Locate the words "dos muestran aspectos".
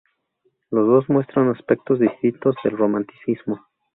0.87-1.99